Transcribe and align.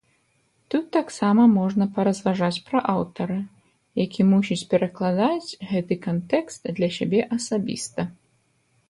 Тут 0.73 0.85
таксама 0.95 1.43
можна 1.57 1.85
паразважаць 1.97 2.63
пра 2.69 2.81
аўтара, 2.93 3.35
які 4.03 4.21
мусіць 4.31 4.65
перакладаць 4.71 5.55
гэты 5.73 5.99
кантэкст 6.07 6.61
для 6.81 6.89
сябе 6.97 7.21
асабіста. 7.39 8.01